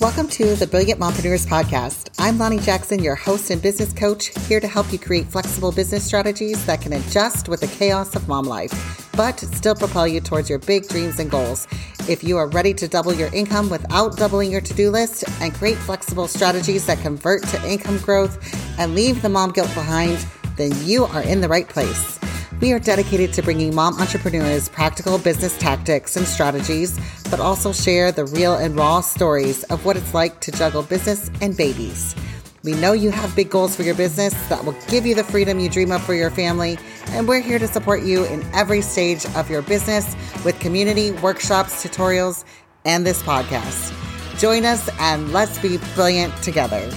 [0.00, 2.10] Welcome to the Brilliant Mompreneurs Podcast.
[2.20, 6.04] I'm Lonnie Jackson, your host and business coach, here to help you create flexible business
[6.04, 10.48] strategies that can adjust with the chaos of mom life, but still propel you towards
[10.48, 11.66] your big dreams and goals.
[12.08, 15.52] If you are ready to double your income without doubling your to do list and
[15.52, 18.38] create flexible strategies that convert to income growth
[18.78, 20.24] and leave the mom guilt behind,
[20.56, 22.20] then you are in the right place.
[22.60, 26.98] We are dedicated to bringing mom entrepreneurs practical business tactics and strategies,
[27.30, 31.30] but also share the real and raw stories of what it's like to juggle business
[31.40, 32.16] and babies.
[32.64, 35.60] We know you have big goals for your business that will give you the freedom
[35.60, 36.78] you dream of for your family,
[37.10, 41.84] and we're here to support you in every stage of your business with community, workshops,
[41.84, 42.44] tutorials,
[42.84, 43.94] and this podcast.
[44.40, 46.90] Join us and let's be brilliant together.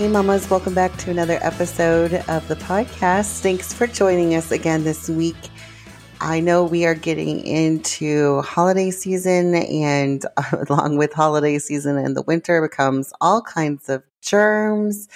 [0.00, 3.40] Hey, mamas, welcome back to another episode of the podcast.
[3.40, 5.36] Thanks for joining us again this week.
[6.22, 10.24] I know we are getting into holiday season, and
[10.70, 15.08] along with holiday season and the winter becomes all kinds of germs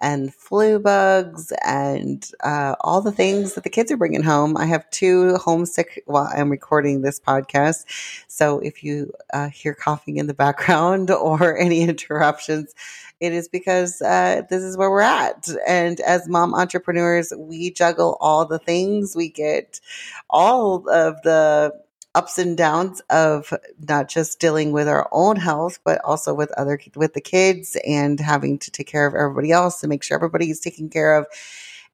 [0.00, 4.56] and flu bugs and uh, all the things that the kids are bringing home.
[4.56, 7.84] I have two homesick while I'm recording this podcast.
[8.26, 12.74] So if you uh, hear coughing in the background or any interruptions,
[13.20, 15.48] it is because uh, this is where we're at.
[15.66, 19.14] And as mom entrepreneurs, we juggle all the things.
[19.14, 19.80] We get
[20.30, 21.72] all of the
[22.14, 23.52] ups and downs of
[23.88, 28.18] not just dealing with our own health, but also with other with the kids and
[28.18, 31.26] having to take care of everybody else and make sure everybody is taken care of.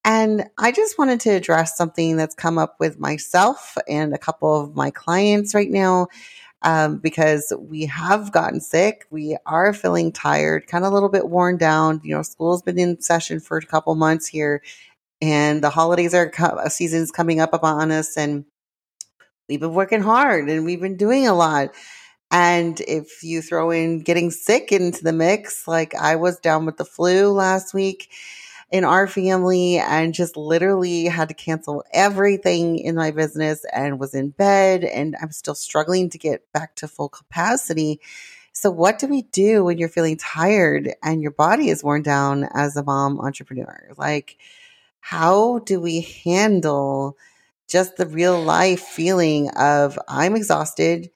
[0.05, 4.55] And I just wanted to address something that's come up with myself and a couple
[4.59, 6.07] of my clients right now
[6.63, 9.07] um, because we have gotten sick.
[9.11, 12.01] We are feeling tired, kind of a little bit worn down.
[12.05, 14.63] You know, school's been in session for a couple months here,
[15.21, 18.45] and the holidays are co- seasons coming up upon us, and
[19.49, 21.75] we've been working hard and we've been doing a lot.
[22.31, 26.77] And if you throw in getting sick into the mix, like I was down with
[26.77, 28.11] the flu last week,
[28.71, 34.15] in our family and just literally had to cancel everything in my business and was
[34.15, 38.01] in bed and I'm still struggling to get back to full capacity.
[38.53, 42.49] So what do we do when you're feeling tired and your body is worn down
[42.55, 43.93] as a mom entrepreneur?
[43.97, 44.39] Like
[44.99, 47.17] how do we handle
[47.69, 51.11] just the real life feeling of I'm exhausted.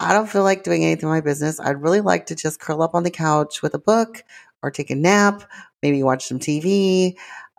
[0.00, 1.60] I don't feel like doing anything in my business.
[1.60, 4.24] I'd really like to just curl up on the couch with a book
[4.62, 5.44] or take a nap
[5.84, 7.14] maybe watch some TV,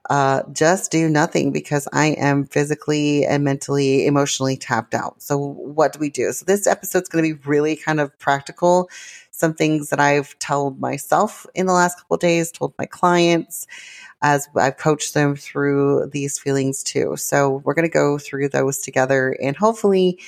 [0.09, 5.21] uh, just do nothing because I am physically and mentally, emotionally tapped out.
[5.21, 6.31] So, what do we do?
[6.33, 8.89] So, this episode is going to be really kind of practical.
[9.37, 13.67] Some things that I've told myself in the last couple days, told my clients
[14.21, 17.15] as I've coached them through these feelings too.
[17.17, 20.19] So, we're going to go through those together and hopefully.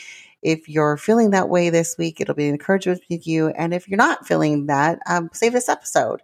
[0.44, 3.48] If you're feeling that way this week, it'll be an encouragement to you.
[3.50, 6.22] And if you're not feeling that, um, save this episode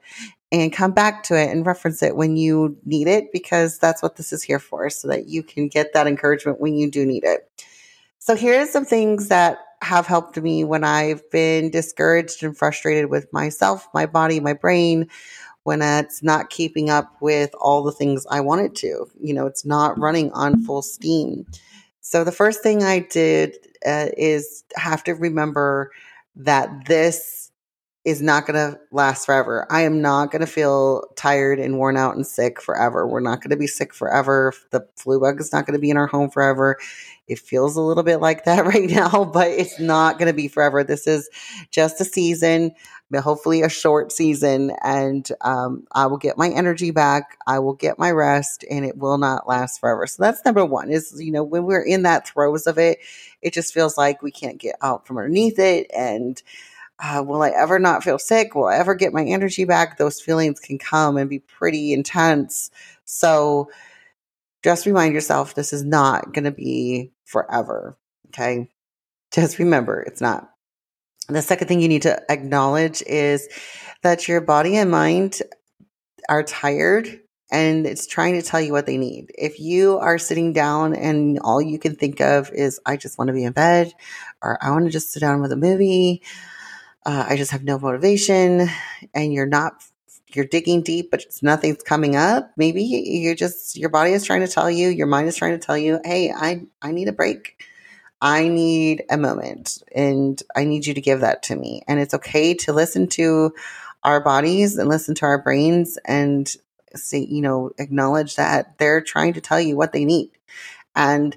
[0.53, 4.17] and come back to it and reference it when you need it because that's what
[4.17, 7.23] this is here for so that you can get that encouragement when you do need
[7.23, 7.49] it.
[8.19, 13.31] So here's some things that have helped me when I've been discouraged and frustrated with
[13.33, 15.09] myself, my body, my brain,
[15.63, 19.09] when it's not keeping up with all the things I want it to.
[19.19, 21.45] You know, it's not running on full steam.
[22.01, 23.55] So the first thing I did
[23.85, 25.91] uh, is have to remember
[26.35, 27.42] that this
[28.05, 29.65] is not going to last forever.
[29.69, 33.07] I am not going to feel tired and worn out and sick forever.
[33.07, 34.53] We're not going to be sick forever.
[34.71, 36.77] The flu bug is not going to be in our home forever.
[37.27, 40.49] It feels a little bit like that right now, but it's not going to be
[40.49, 40.83] forever.
[40.83, 41.29] This is
[41.71, 42.73] just a season,
[43.15, 47.37] hopefully a short season, and um, I will get my energy back.
[47.47, 50.07] I will get my rest, and it will not last forever.
[50.07, 50.91] So that's number one.
[50.91, 52.99] Is you know when we're in that throes of it,
[53.41, 56.41] it just feels like we can't get out from underneath it, and
[56.99, 58.55] uh, will I ever not feel sick?
[58.55, 59.97] Will I ever get my energy back?
[59.97, 62.71] Those feelings can come and be pretty intense.
[63.05, 63.69] So
[64.63, 67.97] just remind yourself this is not going to be forever.
[68.27, 68.69] Okay.
[69.31, 70.49] Just remember it's not.
[71.29, 73.47] The second thing you need to acknowledge is
[74.01, 75.41] that your body and mind
[76.29, 79.31] are tired and it's trying to tell you what they need.
[79.37, 83.27] If you are sitting down and all you can think of is, I just want
[83.27, 83.93] to be in bed,
[84.41, 86.23] or I want to just sit down with a movie,
[87.05, 88.67] uh, I just have no motivation,
[89.13, 89.83] and you're not
[90.35, 92.51] you're digging deep, but nothing's coming up.
[92.57, 95.65] Maybe you're just your body is trying to tell you, your mind is trying to
[95.65, 97.63] tell you, hey, I I need a break.
[98.21, 101.83] I need a moment, and I need you to give that to me.
[101.87, 103.53] And it's okay to listen to
[104.03, 106.49] our bodies and listen to our brains and
[106.95, 110.29] say, you know, acknowledge that they're trying to tell you what they need.
[110.95, 111.35] And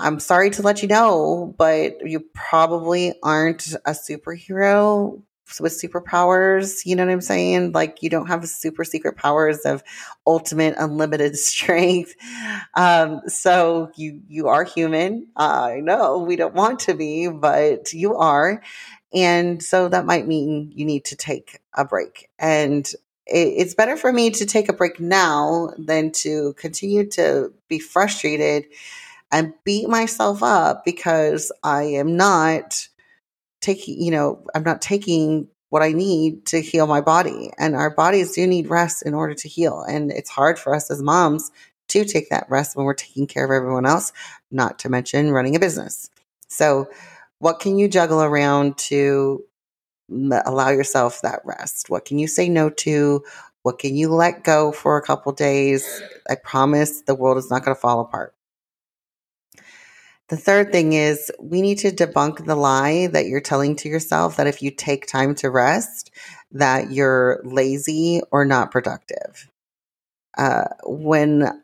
[0.00, 5.22] I'm sorry to let you know, but you probably aren't a superhero
[5.58, 6.86] with superpowers.
[6.86, 7.72] You know what I'm saying?
[7.72, 9.82] Like you don't have super secret powers of
[10.26, 12.14] ultimate unlimited strength.
[12.74, 15.28] Um, so you you are human.
[15.36, 18.62] I know we don't want to be, but you are.
[19.12, 22.30] And so that might mean you need to take a break.
[22.38, 22.88] And
[23.26, 28.66] it's better for me to take a break now than to continue to be frustrated
[29.32, 32.88] and beat myself up because I am not
[33.60, 37.52] taking, you know, I'm not taking what I need to heal my body.
[37.58, 39.82] And our bodies do need rest in order to heal.
[39.88, 41.50] And it's hard for us as moms
[41.88, 44.12] to take that rest when we're taking care of everyone else,
[44.50, 46.10] not to mention running a business.
[46.48, 46.88] So,
[47.38, 49.42] what can you juggle around to
[50.10, 51.88] allow yourself that rest?
[51.88, 53.24] What can you say no to?
[53.62, 56.02] What can you let go for a couple days?
[56.28, 58.34] I promise the world is not going to fall apart.
[60.30, 64.36] The third thing is we need to debunk the lie that you're telling to yourself
[64.36, 66.12] that if you take time to rest,
[66.52, 69.50] that you're lazy or not productive.
[70.38, 71.62] Uh, when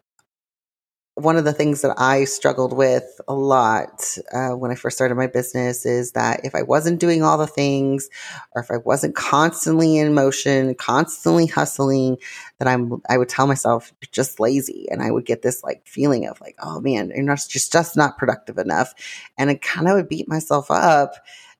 [1.17, 5.15] one of the things that I struggled with a lot uh, when I first started
[5.15, 8.11] my business is that if I wasn't doing all the things,
[8.55, 12.19] or if I wasn't constantly in motion, constantly hustling,
[12.59, 16.27] that I'm, I would tell myself just lazy, and I would get this like feeling
[16.27, 18.93] of like, oh man, you're not just just not productive enough,
[19.39, 21.15] and I kind of would beat myself up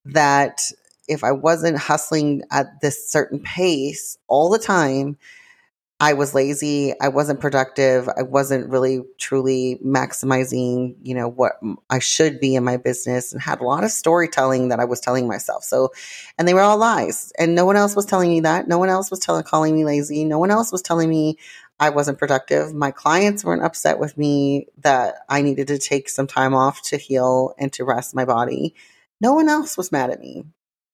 [0.05, 0.71] that
[1.09, 5.17] if I wasn't hustling at this certain pace all the time
[5.99, 6.93] I was lazy.
[7.01, 8.07] I wasn't productive.
[8.07, 11.53] I wasn't really truly maximizing, you know, what
[11.89, 15.01] I should be in my business and had a lot of storytelling that I was
[15.01, 15.65] telling myself.
[15.65, 15.93] So,
[16.37, 17.33] and they were all lies.
[17.39, 18.69] And no one else was telling me that.
[18.69, 20.25] No one else was telling, calling me lazy.
[20.25, 21.39] No one else was telling me
[21.81, 22.75] I wasn't productive.
[22.75, 26.99] My clients weren't upset with me that I needed to take some time off to
[26.99, 28.75] heal and to rest my body.
[29.23, 30.45] No one else was mad at me.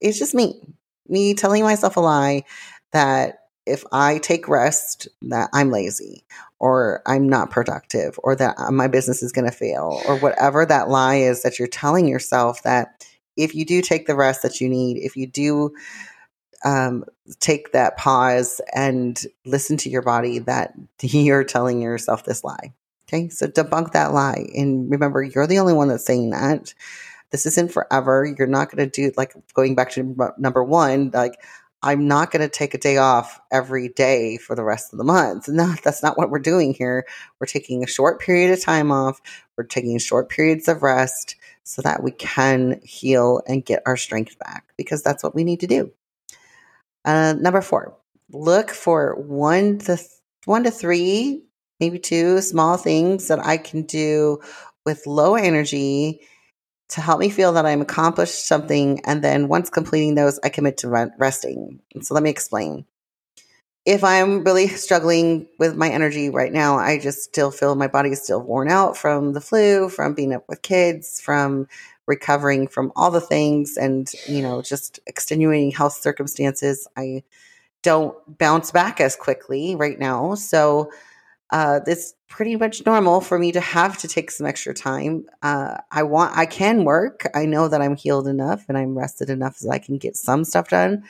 [0.01, 0.61] It's just me,
[1.09, 2.45] me telling myself a lie
[2.93, 6.25] that if I take rest, that I'm lazy
[6.59, 10.67] or I'm not productive or that uh, my business is going to fail or whatever
[10.67, 13.07] that lie is that you're telling yourself that
[13.37, 15.75] if you do take the rest that you need, if you do
[16.65, 17.05] um,
[17.41, 22.73] take that pause and listen to your body, that you're telling yourself this lie.
[23.09, 24.49] Okay, so debunk that lie.
[24.55, 26.73] And remember, you're the only one that's saying that.
[27.31, 28.25] This isn't forever.
[28.39, 31.35] You're not going to do like going back to number one, like,
[31.83, 35.05] I'm not going to take a day off every day for the rest of the
[35.05, 35.49] month.
[35.49, 37.07] No, that's not what we're doing here.
[37.41, 39.21] We're taking a short period of time off.
[39.57, 44.39] We're taking short periods of rest so that we can heal and get our strength
[44.39, 45.93] back because that's what we need to do.
[47.05, 47.97] Uh, number four,
[48.31, 50.09] look for one to th-
[50.45, 51.43] one to three,
[51.81, 54.41] maybe two small things that I can do
[54.85, 56.21] with low energy
[56.93, 59.01] to help me feel that I'm accomplished something.
[59.05, 61.81] And then once completing those, I commit to resting.
[62.01, 62.87] So let me explain.
[63.85, 68.11] If I'm really struggling with my energy right now, I just still feel my body
[68.11, 71.67] is still worn out from the flu, from being up with kids, from
[72.07, 76.87] recovering from all the things and, you know, just extenuating health circumstances.
[76.97, 77.25] I
[77.83, 80.35] don't bounce back as quickly right now.
[80.35, 80.93] So,
[81.53, 85.27] uh, it's pretty much normal for me to have to take some extra time.
[85.43, 87.27] Uh, I want, I can work.
[87.35, 90.45] I know that I'm healed enough and I'm rested enough so I can get some
[90.45, 91.05] stuff done,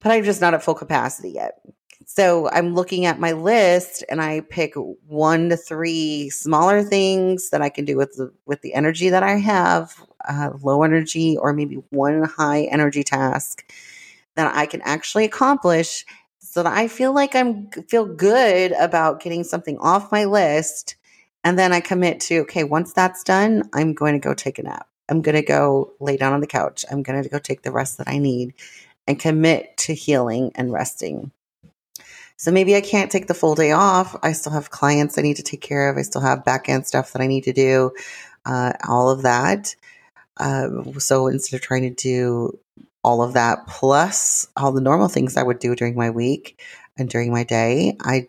[0.00, 1.62] but I'm just not at full capacity yet.
[2.04, 4.74] So I'm looking at my list and I pick
[5.06, 9.22] one to three smaller things that I can do with the, with the energy that
[9.22, 9.94] I have,
[10.28, 13.72] uh, low energy or maybe one high energy task
[14.34, 16.04] that I can actually accomplish
[16.50, 20.96] so that I feel like I'm feel good about getting something off my list.
[21.44, 24.64] And then I commit to, okay, once that's done, I'm going to go take a
[24.64, 24.88] nap.
[25.08, 26.84] I'm going to go lay down on the couch.
[26.90, 28.54] I'm going to go take the rest that I need
[29.06, 31.30] and commit to healing and resting.
[32.36, 34.16] So maybe I can't take the full day off.
[34.20, 35.98] I still have clients I need to take care of.
[35.98, 37.92] I still have back end stuff that I need to do,
[38.44, 39.76] uh, all of that.
[40.36, 42.58] Uh, so instead of trying to do
[43.02, 46.60] all of that plus all the normal things I would do during my week
[46.98, 48.28] and during my day, I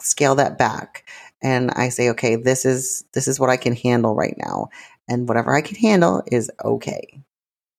[0.00, 1.08] scale that back
[1.42, 4.68] and I say, okay, this is this is what I can handle right now,
[5.08, 7.22] and whatever I can handle is okay.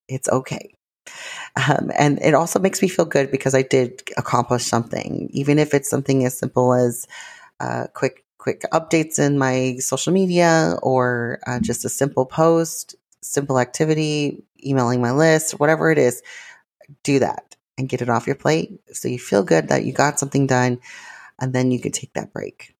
[0.07, 0.73] It's okay.
[1.55, 5.73] Um, and it also makes me feel good because I did accomplish something, even if
[5.73, 7.07] it's something as simple as
[7.59, 13.59] uh, quick quick updates in my social media or uh, just a simple post, simple
[13.59, 16.21] activity, emailing my list, whatever it is,
[17.03, 20.19] do that and get it off your plate so you feel good that you got
[20.19, 20.79] something done
[21.39, 22.75] and then you can take that break.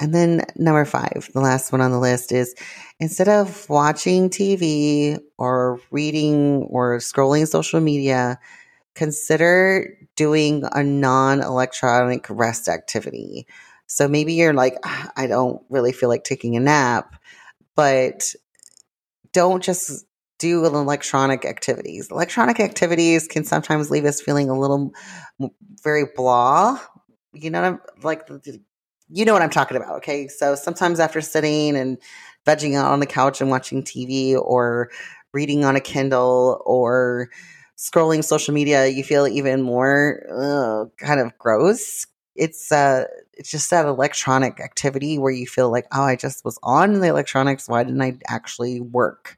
[0.00, 2.54] And then number five, the last one on the list is
[3.00, 8.38] instead of watching TV or reading or scrolling social media,
[8.94, 13.46] consider doing a non electronic rest activity.
[13.86, 17.16] So maybe you're like, "Ah, I don't really feel like taking a nap,
[17.74, 18.34] but
[19.32, 20.04] don't just
[20.38, 22.08] do electronic activities.
[22.10, 24.92] Electronic activities can sometimes leave us feeling a little
[25.82, 26.80] very blah.
[27.32, 28.28] You know, what I'm- like
[29.10, 29.96] you know what I'm talking about.
[29.98, 31.98] Okay, so sometimes after sitting and
[32.46, 34.90] vegging out on the couch and watching TV or
[35.32, 37.30] reading on a Kindle or
[37.76, 42.06] scrolling social media, you feel even more ugh, kind of gross.
[42.36, 43.04] It's uh,
[43.34, 47.08] it's just that electronic activity where you feel like, oh, I just was on the
[47.08, 47.68] electronics.
[47.68, 49.37] Why didn't I actually work?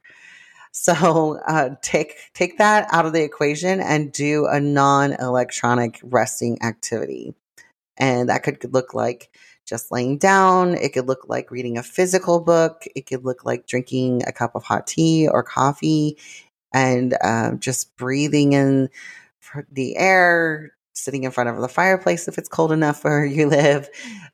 [0.72, 7.34] So uh, take take that out of the equation and do a non-electronic resting activity,
[7.98, 9.30] and that could look like
[9.66, 10.74] just laying down.
[10.74, 12.84] It could look like reading a physical book.
[12.96, 16.18] It could look like drinking a cup of hot tea or coffee,
[16.74, 18.90] and um, just breathing in
[19.72, 20.72] the air.
[20.92, 23.88] Sitting in front of the fireplace if it's cold enough where you live,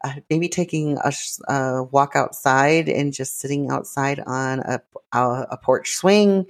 [0.05, 1.13] uh, maybe taking a,
[1.53, 4.81] a walk outside and just sitting outside on a,
[5.13, 6.47] a, a porch swing.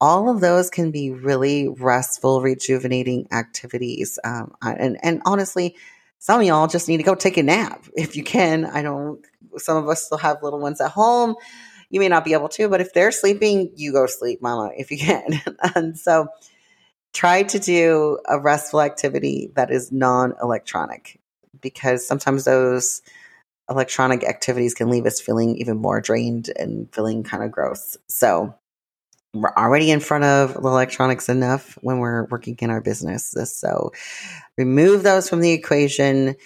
[0.00, 4.18] All of those can be really restful, rejuvenating activities.
[4.24, 5.76] Um, and and honestly,
[6.18, 8.64] some of y'all just need to go take a nap if you can.
[8.64, 9.24] I don't.
[9.58, 11.36] Some of us still have little ones at home.
[11.90, 14.90] You may not be able to, but if they're sleeping, you go sleep, mama, if
[14.90, 15.42] you can.
[15.74, 16.26] and so
[17.14, 21.18] try to do a restful activity that is non electronic
[21.60, 23.00] because sometimes those
[23.70, 27.96] electronic activities can leave us feeling even more drained and feeling kind of gross.
[28.08, 28.54] So
[29.32, 33.34] we're already in front of electronics enough when we're working in our business.
[33.44, 33.92] So
[34.58, 36.36] remove those from the equation.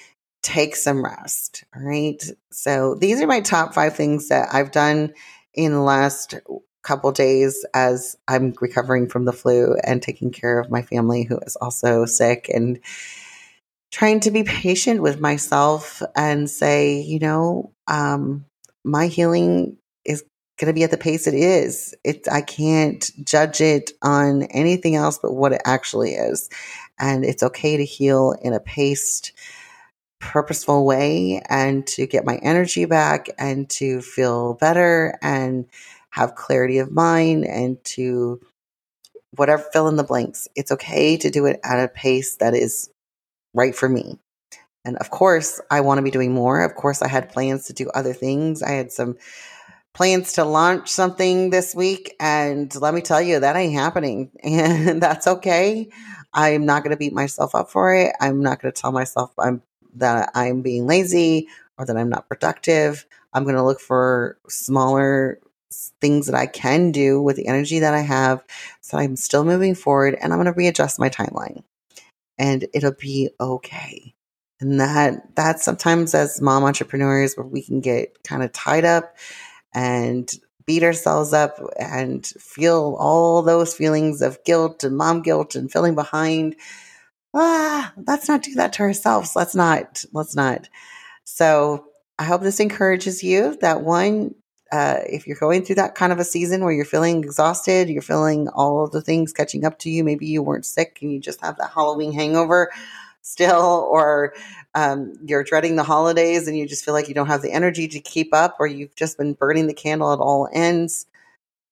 [0.42, 1.64] Take some rest.
[1.74, 2.22] All right.
[2.52, 5.12] So these are my top five things that I've done
[5.54, 6.36] in the last
[6.88, 11.38] couple days as I'm recovering from the flu and taking care of my family who
[11.40, 12.80] is also sick and
[13.90, 18.46] trying to be patient with myself and say, you know, um,
[18.84, 19.76] my healing
[20.06, 20.24] is
[20.56, 21.94] going to be at the pace it is.
[22.04, 26.48] It I can't judge it on anything else but what it actually is.
[26.98, 29.32] And it's okay to heal in a paced,
[30.20, 35.66] purposeful way and to get my energy back and to feel better and
[36.10, 38.40] have clarity of mind and to
[39.36, 40.48] whatever fill in the blanks.
[40.56, 42.90] It's okay to do it at a pace that is
[43.54, 44.18] right for me.
[44.84, 46.62] And of course, I want to be doing more.
[46.62, 48.62] Of course, I had plans to do other things.
[48.62, 49.16] I had some
[49.94, 52.14] plans to launch something this week.
[52.20, 54.30] And let me tell you, that ain't happening.
[54.44, 55.88] And that's okay.
[56.32, 58.14] I'm not going to beat myself up for it.
[58.20, 59.62] I'm not going to tell myself I'm
[59.96, 61.48] that I'm being lazy
[61.78, 63.06] or that I'm not productive.
[63.34, 65.40] I'm going to look for smaller
[66.00, 68.44] things that I can do with the energy that I have
[68.80, 71.62] so I'm still moving forward and I'm going to readjust my timeline
[72.38, 74.14] and it'll be okay.
[74.60, 79.16] And that that sometimes as mom entrepreneurs where we can get kind of tied up
[79.74, 80.30] and
[80.66, 85.94] beat ourselves up and feel all those feelings of guilt and mom guilt and feeling
[85.94, 86.56] behind.
[87.34, 89.36] Ah, let's not do that to ourselves.
[89.36, 90.04] Let's not.
[90.12, 90.68] Let's not.
[91.24, 91.86] So
[92.18, 94.34] I hope this encourages you that one,
[94.72, 98.02] uh, if you're going through that kind of a season where you're feeling exhausted, you're
[98.02, 101.40] feeling all the things catching up to you, maybe you weren't sick and you just
[101.40, 102.70] have that Halloween hangover
[103.22, 104.34] still, or
[104.74, 107.88] um, you're dreading the holidays and you just feel like you don't have the energy
[107.88, 111.06] to keep up, or you've just been burning the candle at all ends.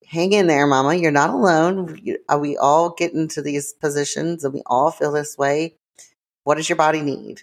[0.05, 0.95] Hang in there, mama.
[0.95, 1.99] You're not alone.
[2.31, 5.75] Uh, we all get into these positions and we all feel this way.
[6.43, 7.41] What does your body need?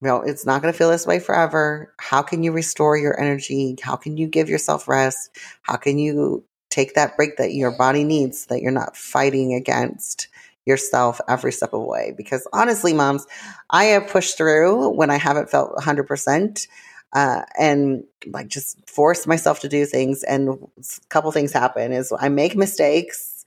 [0.00, 1.92] You know, it's not going to feel this way forever.
[1.98, 3.76] How can you restore your energy?
[3.82, 5.30] How can you give yourself rest?
[5.62, 9.54] How can you take that break that your body needs so that you're not fighting
[9.54, 10.28] against
[10.66, 12.14] yourself every step of the way?
[12.16, 13.26] Because honestly, moms,
[13.70, 16.68] I have pushed through when I haven't felt 100%.
[17.14, 22.12] Uh, and like just force myself to do things and a couple things happen is
[22.20, 23.37] i make mistakes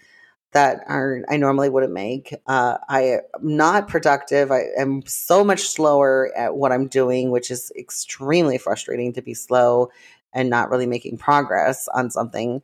[0.54, 2.36] that are I normally wouldn't make.
[2.46, 4.52] Uh, I am not productive.
[4.52, 9.34] I am so much slower at what I'm doing, which is extremely frustrating to be
[9.34, 9.90] slow
[10.34, 12.62] and not really making progress on something.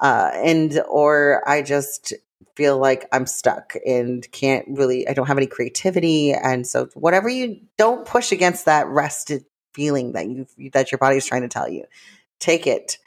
[0.00, 2.14] Uh, and or I just
[2.56, 5.06] feel like I'm stuck and can't really.
[5.06, 10.12] I don't have any creativity, and so whatever you don't push against that rested feeling
[10.12, 11.84] that you that your body's trying to tell you.
[12.38, 12.98] Take it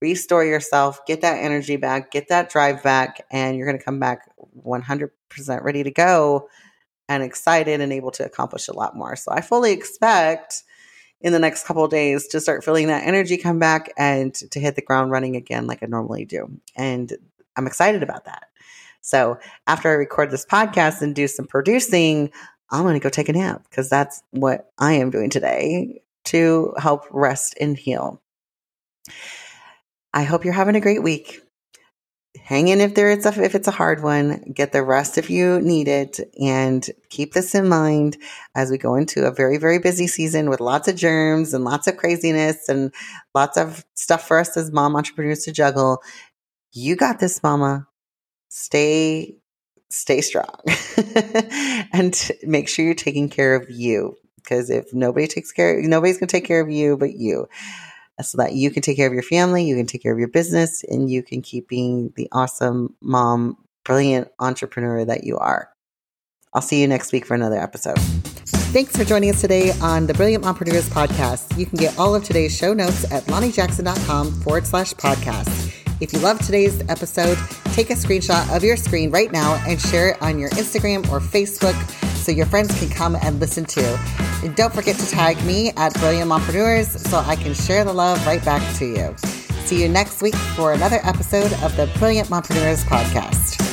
[0.00, 3.98] restore yourself, get that energy back, get that drive back, and you're going to come
[3.98, 4.30] back
[4.64, 5.10] 100%
[5.62, 6.48] ready to go
[7.08, 9.16] and excited and able to accomplish a lot more.
[9.16, 10.62] So I fully expect
[11.20, 14.74] in the next couple days to start feeling that energy come back and to hit
[14.74, 16.50] the ground running again like I normally do.
[16.76, 17.12] And
[17.56, 18.44] I'm excited about that.
[19.02, 22.30] So after I record this podcast and do some producing,
[22.70, 26.74] I'm going to go take a nap because that's what I am doing today to
[26.78, 28.22] help rest and heal.
[30.12, 31.40] I hope you're having a great week.
[32.42, 34.52] Hang in if there is a, if it's a hard one.
[34.54, 38.16] Get the rest if you need it, and keep this in mind
[38.54, 41.86] as we go into a very very busy season with lots of germs and lots
[41.88, 42.92] of craziness and
[43.34, 46.02] lots of stuff for us as mom entrepreneurs to juggle.
[46.72, 47.88] You got this, mama.
[48.48, 49.36] Stay
[49.90, 50.56] stay strong
[51.92, 56.28] and make sure you're taking care of you because if nobody takes care nobody's going
[56.28, 57.48] to take care of you but you
[58.22, 60.28] so that you can take care of your family you can take care of your
[60.28, 65.70] business and you can keep being the awesome mom brilliant entrepreneur that you are
[66.54, 67.98] i'll see you next week for another episode
[68.72, 71.58] Thanks for joining us today on the Brilliant Mompreneurs podcast.
[71.58, 75.74] You can get all of today's show notes at lonniejackson.com forward slash podcast.
[76.00, 77.36] If you love today's episode,
[77.72, 81.18] take a screenshot of your screen right now and share it on your Instagram or
[81.18, 81.74] Facebook
[82.14, 83.96] so your friends can come and listen too.
[84.42, 88.24] And don't forget to tag me at Brilliant Mompreneurs so I can share the love
[88.26, 89.14] right back to you.
[89.64, 93.69] See you next week for another episode of the Brilliant Mompreneurs podcast.